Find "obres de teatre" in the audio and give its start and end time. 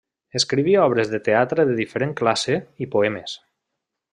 0.85-1.65